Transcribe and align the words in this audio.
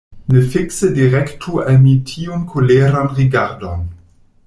Ne 0.29 0.41
fikse 0.53 0.89
direktu 0.95 1.61
al 1.65 1.79
mi 1.83 1.93
tiun 2.13 2.49
koleran 2.55 3.15
rigardon. 3.21 3.87